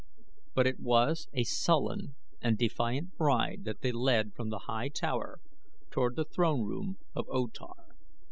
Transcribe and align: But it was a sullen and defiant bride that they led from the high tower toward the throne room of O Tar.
But 0.55 0.65
it 0.65 0.79
was 0.79 1.27
a 1.31 1.43
sullen 1.43 2.15
and 2.41 2.57
defiant 2.57 3.15
bride 3.17 3.65
that 3.65 3.81
they 3.81 3.91
led 3.91 4.33
from 4.33 4.49
the 4.49 4.57
high 4.65 4.89
tower 4.89 5.39
toward 5.91 6.15
the 6.15 6.25
throne 6.25 6.63
room 6.63 6.97
of 7.13 7.27
O 7.29 7.45
Tar. 7.45 7.75